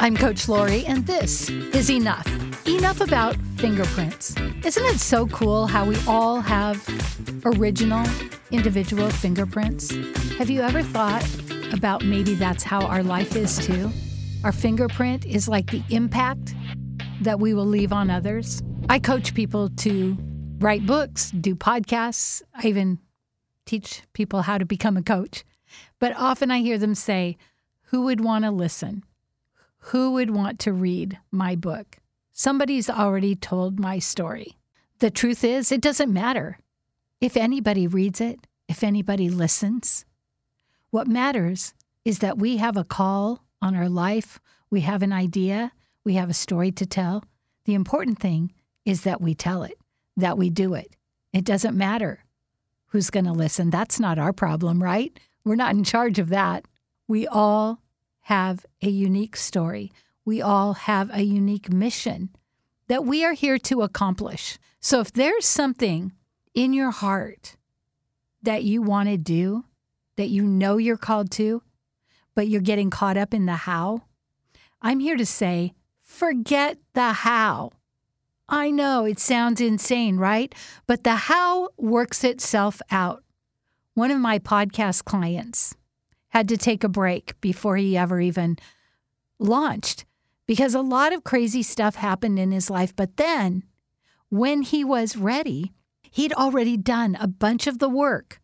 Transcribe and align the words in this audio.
I'm 0.00 0.16
Coach 0.16 0.48
Laurie, 0.48 0.84
and 0.86 1.06
this 1.06 1.50
is 1.50 1.90
Enough. 1.90 2.26
Enough 2.66 3.00
about 3.00 3.36
fingerprints. 3.56 4.34
Isn't 4.64 4.84
it 4.84 5.00
so 5.00 5.26
cool 5.26 5.66
how 5.66 5.84
we 5.84 5.96
all 6.06 6.40
have 6.40 6.82
original, 7.44 8.06
individual 8.50 9.10
fingerprints? 9.10 9.90
Have 10.38 10.50
you 10.50 10.62
ever 10.62 10.82
thought 10.82 11.26
about 11.72 12.04
maybe 12.04 12.34
that's 12.34 12.62
how 12.62 12.86
our 12.86 13.02
life 13.02 13.36
is 13.36 13.58
too? 13.58 13.90
Our 14.44 14.52
fingerprint 14.52 15.26
is 15.26 15.48
like 15.48 15.70
the 15.70 15.82
impact 15.90 16.54
that 17.22 17.40
we 17.40 17.54
will 17.54 17.66
leave 17.66 17.92
on 17.92 18.10
others. 18.10 18.62
I 18.88 18.98
coach 19.00 19.34
people 19.34 19.68
to 19.78 20.16
write 20.58 20.86
books, 20.86 21.30
do 21.32 21.54
podcasts. 21.54 22.42
I 22.54 22.68
even 22.68 22.98
teach 23.66 24.02
people 24.12 24.42
how 24.42 24.58
to 24.58 24.64
become 24.64 24.96
a 24.96 25.02
coach. 25.02 25.44
But 25.98 26.14
often 26.16 26.50
I 26.50 26.60
hear 26.60 26.78
them 26.78 26.94
say, 26.94 27.36
Who 27.90 28.02
would 28.02 28.20
want 28.20 28.44
to 28.44 28.50
listen? 28.50 29.02
Who 29.78 30.12
would 30.12 30.30
want 30.30 30.58
to 30.60 30.72
read 30.72 31.18
my 31.30 31.56
book? 31.56 31.96
Somebody's 32.32 32.90
already 32.90 33.34
told 33.34 33.80
my 33.80 33.98
story. 33.98 34.58
The 34.98 35.10
truth 35.10 35.42
is, 35.42 35.72
it 35.72 35.80
doesn't 35.80 36.12
matter 36.12 36.58
if 37.20 37.36
anybody 37.36 37.86
reads 37.86 38.20
it, 38.20 38.46
if 38.68 38.84
anybody 38.84 39.30
listens. 39.30 40.04
What 40.90 41.06
matters 41.06 41.72
is 42.04 42.18
that 42.18 42.38
we 42.38 42.58
have 42.58 42.76
a 42.76 42.84
call 42.84 43.42
on 43.62 43.74
our 43.74 43.88
life, 43.88 44.38
we 44.70 44.82
have 44.82 45.02
an 45.02 45.12
idea, 45.12 45.72
we 46.04 46.14
have 46.14 46.28
a 46.28 46.34
story 46.34 46.70
to 46.72 46.84
tell. 46.84 47.24
The 47.64 47.74
important 47.74 48.18
thing 48.18 48.52
is 48.84 49.02
that 49.02 49.20
we 49.20 49.34
tell 49.34 49.62
it, 49.62 49.78
that 50.16 50.36
we 50.36 50.50
do 50.50 50.74
it. 50.74 50.94
It 51.32 51.44
doesn't 51.44 51.76
matter 51.76 52.24
who's 52.88 53.10
going 53.10 53.26
to 53.26 53.32
listen. 53.32 53.70
That's 53.70 53.98
not 53.98 54.18
our 54.18 54.32
problem, 54.32 54.82
right? 54.82 55.18
We're 55.44 55.54
not 55.54 55.74
in 55.74 55.84
charge 55.84 56.18
of 56.18 56.28
that. 56.28 56.66
We 57.08 57.26
all 57.26 57.80
have 58.20 58.66
a 58.82 58.90
unique 58.90 59.34
story. 59.34 59.90
We 60.26 60.42
all 60.42 60.74
have 60.74 61.10
a 61.10 61.22
unique 61.22 61.72
mission 61.72 62.28
that 62.88 63.04
we 63.04 63.24
are 63.24 63.32
here 63.32 63.58
to 63.58 63.80
accomplish. 63.80 64.58
So 64.80 65.00
if 65.00 65.10
there's 65.12 65.46
something 65.46 66.12
in 66.54 66.74
your 66.74 66.90
heart 66.90 67.56
that 68.42 68.62
you 68.62 68.82
want 68.82 69.08
to 69.08 69.16
do, 69.16 69.64
that 70.16 70.28
you 70.28 70.42
know 70.42 70.76
you're 70.76 70.98
called 70.98 71.30
to, 71.32 71.62
but 72.34 72.48
you're 72.48 72.60
getting 72.60 72.90
caught 72.90 73.16
up 73.16 73.32
in 73.32 73.46
the 73.46 73.54
how, 73.54 74.02
I'm 74.82 75.00
here 75.00 75.16
to 75.16 75.26
say, 75.26 75.72
forget 76.02 76.76
the 76.92 77.12
how. 77.12 77.72
I 78.48 78.70
know 78.70 79.04
it 79.04 79.18
sounds 79.18 79.60
insane, 79.60 80.18
right? 80.18 80.54
But 80.86 81.04
the 81.04 81.14
how 81.16 81.70
works 81.78 82.22
itself 82.22 82.80
out. 82.90 83.24
One 83.94 84.10
of 84.10 84.20
my 84.20 84.38
podcast 84.38 85.04
clients 85.04 85.74
had 86.28 86.48
to 86.48 86.56
take 86.56 86.84
a 86.84 86.88
break 86.88 87.40
before 87.40 87.76
he 87.76 87.96
ever 87.96 88.20
even 88.20 88.56
launched 89.38 90.04
because 90.46 90.74
a 90.74 90.80
lot 90.80 91.12
of 91.12 91.24
crazy 91.24 91.62
stuff 91.62 91.96
happened 91.96 92.38
in 92.38 92.50
his 92.50 92.70
life. 92.70 92.96
But 92.96 93.16
then, 93.16 93.64
when 94.30 94.62
he 94.62 94.84
was 94.84 95.16
ready, 95.16 95.72
he'd 96.10 96.32
already 96.32 96.76
done 96.76 97.16
a 97.20 97.28
bunch 97.28 97.66
of 97.66 97.78
the 97.78 97.88
work. 97.88 98.40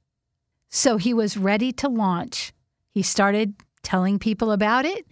So 0.69 0.97
he 0.97 1.15
was 1.15 1.37
ready 1.37 1.73
to 1.73 1.89
launch. 1.89 2.53
He 2.91 3.03
started 3.03 3.55
telling 3.83 4.19
people 4.19 4.53
about 4.53 4.85
it. 4.85 5.07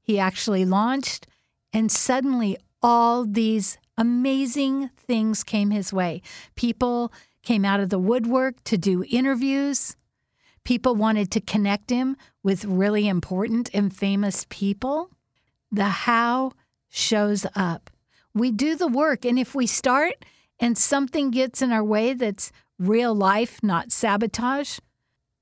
He 0.00 0.18
actually 0.18 0.64
launched, 0.64 1.26
and 1.72 1.92
suddenly 1.92 2.56
all 2.82 3.24
these 3.24 3.76
amazing 3.98 4.90
things 4.96 5.44
came 5.44 5.70
his 5.70 5.92
way. 5.92 6.22
People 6.54 7.12
came 7.42 7.64
out 7.64 7.80
of 7.80 7.90
the 7.90 7.98
woodwork 7.98 8.62
to 8.64 8.78
do 8.78 9.04
interviews. 9.10 9.96
People 10.64 10.94
wanted 10.94 11.30
to 11.32 11.40
connect 11.40 11.90
him 11.90 12.16
with 12.42 12.64
really 12.64 13.08
important 13.08 13.70
and 13.72 13.94
famous 13.94 14.46
people. 14.48 15.10
The 15.70 15.84
how 15.84 16.52
shows 16.88 17.46
up. 17.54 17.90
We 18.34 18.50
do 18.50 18.76
the 18.76 18.88
work, 18.88 19.24
and 19.24 19.38
if 19.38 19.54
we 19.54 19.66
start 19.66 20.24
and 20.60 20.76
something 20.76 21.30
gets 21.30 21.62
in 21.62 21.72
our 21.72 21.84
way 21.84 22.14
that's 22.14 22.52
real 22.78 23.14
life, 23.14 23.58
not 23.62 23.92
sabotage, 23.92 24.78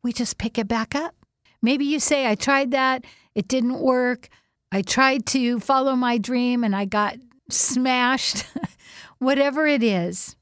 we 0.02 0.12
just 0.12 0.38
pick 0.38 0.58
it 0.58 0.68
back 0.68 0.94
up. 0.94 1.14
Maybe 1.62 1.84
you 1.84 2.00
say, 2.00 2.28
I 2.28 2.34
tried 2.34 2.70
that, 2.70 3.04
it 3.34 3.48
didn't 3.48 3.80
work. 3.80 4.28
I 4.72 4.82
tried 4.82 5.26
to 5.26 5.60
follow 5.60 5.96
my 5.96 6.18
dream 6.18 6.64
and 6.64 6.74
I 6.74 6.84
got 6.84 7.16
smashed, 7.50 8.44
whatever 9.18 9.66
it 9.66 9.82
is, 9.82 10.36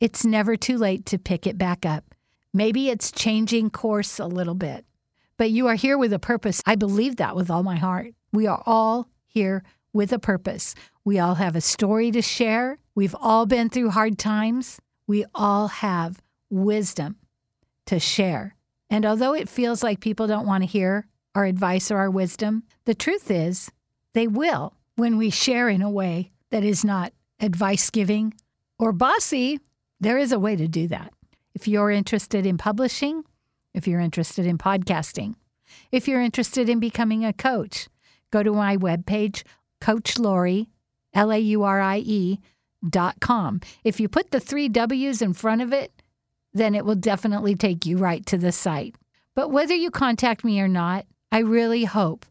it's 0.00 0.24
never 0.24 0.56
too 0.56 0.78
late 0.78 1.06
to 1.06 1.18
pick 1.18 1.46
it 1.46 1.58
back 1.58 1.84
up. 1.84 2.07
Maybe 2.52 2.88
it's 2.88 3.10
changing 3.10 3.70
course 3.70 4.18
a 4.18 4.26
little 4.26 4.54
bit, 4.54 4.84
but 5.36 5.50
you 5.50 5.66
are 5.66 5.74
here 5.74 5.98
with 5.98 6.12
a 6.12 6.18
purpose. 6.18 6.62
I 6.66 6.74
believe 6.74 7.16
that 7.16 7.36
with 7.36 7.50
all 7.50 7.62
my 7.62 7.76
heart. 7.76 8.14
We 8.32 8.46
are 8.46 8.62
all 8.66 9.08
here 9.26 9.62
with 9.92 10.12
a 10.12 10.18
purpose. 10.18 10.74
We 11.04 11.18
all 11.18 11.36
have 11.36 11.56
a 11.56 11.60
story 11.60 12.10
to 12.10 12.22
share. 12.22 12.78
We've 12.94 13.16
all 13.20 13.46
been 13.46 13.68
through 13.68 13.90
hard 13.90 14.18
times. 14.18 14.80
We 15.06 15.24
all 15.34 15.68
have 15.68 16.20
wisdom 16.50 17.16
to 17.86 17.98
share. 17.98 18.54
And 18.90 19.04
although 19.04 19.34
it 19.34 19.48
feels 19.48 19.82
like 19.82 20.00
people 20.00 20.26
don't 20.26 20.46
want 20.46 20.62
to 20.62 20.68
hear 20.68 21.06
our 21.34 21.44
advice 21.44 21.90
or 21.90 21.98
our 21.98 22.10
wisdom, 22.10 22.64
the 22.84 22.94
truth 22.94 23.30
is 23.30 23.70
they 24.14 24.26
will 24.26 24.74
when 24.96 25.16
we 25.16 25.30
share 25.30 25.68
in 25.68 25.82
a 25.82 25.90
way 25.90 26.32
that 26.50 26.64
is 26.64 26.84
not 26.84 27.12
advice 27.40 27.90
giving 27.90 28.34
or 28.78 28.92
bossy, 28.92 29.60
there 30.00 30.18
is 30.18 30.32
a 30.32 30.38
way 30.38 30.56
to 30.56 30.66
do 30.66 30.88
that. 30.88 31.12
If 31.58 31.66
you're 31.66 31.90
interested 31.90 32.46
in 32.46 32.56
publishing, 32.56 33.24
if 33.74 33.88
you're 33.88 33.98
interested 33.98 34.46
in 34.46 34.58
podcasting, 34.58 35.34
if 35.90 36.06
you're 36.06 36.22
interested 36.22 36.68
in 36.68 36.78
becoming 36.78 37.24
a 37.24 37.32
coach, 37.32 37.88
go 38.30 38.44
to 38.44 38.52
my 38.52 38.76
webpage, 38.76 39.42
Coach 39.80 40.20
Laurie, 40.20 40.68
L 41.14 41.32
A 41.32 41.38
U 41.38 41.64
R 41.64 41.80
I 41.80 41.96
E, 41.98 42.38
dot 42.88 43.16
com. 43.18 43.60
If 43.82 43.98
you 43.98 44.08
put 44.08 44.30
the 44.30 44.38
three 44.38 44.68
W's 44.68 45.20
in 45.20 45.32
front 45.32 45.60
of 45.60 45.72
it, 45.72 45.90
then 46.54 46.76
it 46.76 46.84
will 46.84 46.94
definitely 46.94 47.56
take 47.56 47.84
you 47.84 47.98
right 47.98 48.24
to 48.26 48.38
the 48.38 48.52
site. 48.52 48.94
But 49.34 49.50
whether 49.50 49.74
you 49.74 49.90
contact 49.90 50.44
me 50.44 50.60
or 50.60 50.68
not, 50.68 51.06
I 51.32 51.40
really 51.40 51.86
hope 51.86 52.24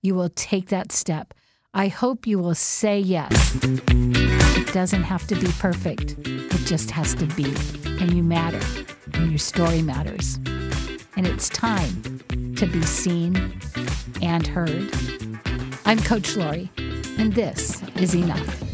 you 0.00 0.14
will 0.14 0.30
take 0.30 0.68
that 0.68 0.92
step 0.92 1.34
I 1.72 1.86
hope 1.86 2.26
you 2.26 2.38
will 2.40 2.56
say 2.56 2.98
yes. 2.98 3.30
It 4.60 4.74
doesn't 4.74 5.04
have 5.04 5.26
to 5.28 5.34
be 5.34 5.48
perfect, 5.58 6.16
it 6.26 6.66
just 6.66 6.90
has 6.90 7.14
to 7.14 7.24
be. 7.24 7.46
And 7.98 8.12
you 8.12 8.22
matter, 8.22 8.60
and 9.14 9.30
your 9.30 9.38
story 9.38 9.80
matters. 9.80 10.38
And 11.16 11.26
it's 11.26 11.48
time 11.48 12.20
to 12.56 12.66
be 12.66 12.82
seen 12.82 13.58
and 14.20 14.46
heard. 14.46 14.92
I'm 15.86 15.98
Coach 16.00 16.36
Laurie, 16.36 16.70
and 17.16 17.32
this 17.32 17.82
is 17.96 18.14
Enough. 18.14 18.69